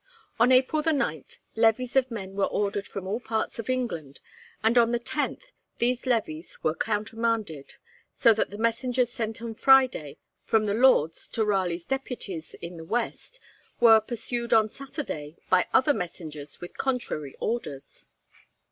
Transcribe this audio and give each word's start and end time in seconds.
On 0.39 0.51
April 0.51 0.81
9, 0.81 1.25
levies 1.55 1.95
of 1.95 2.09
men 2.09 2.33
were 2.33 2.47
ordered 2.47 2.87
from 2.87 3.05
all 3.05 3.19
parts 3.19 3.59
of 3.59 3.69
England, 3.69 4.19
and 4.63 4.75
on 4.75 4.89
the 4.91 4.99
10th 4.99 5.43
these 5.77 6.07
levies 6.07 6.57
were 6.63 6.73
countermanded, 6.73 7.75
so 8.17 8.33
that 8.33 8.49
the 8.49 8.57
messengers 8.57 9.11
sent 9.13 9.43
on 9.43 9.53
Friday 9.53 10.17
from 10.43 10.65
the 10.65 10.73
Lords 10.73 11.27
to 11.27 11.45
Raleigh's 11.45 11.85
deputies 11.85 12.55
in 12.55 12.77
the 12.77 12.83
West, 12.83 13.39
were 13.79 14.01
pursued 14.01 14.55
on 14.55 14.69
Saturday 14.69 15.37
by 15.51 15.67
other 15.71 15.93
messengers 15.93 16.59
with 16.59 16.79
contrary 16.79 17.35
orders. 17.39 18.07